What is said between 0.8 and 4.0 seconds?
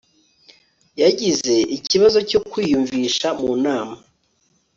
yagize ikibazo cyo kwiyumvisha mu nama